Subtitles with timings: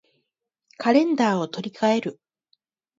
[0.79, 2.19] カレンダーを取り換える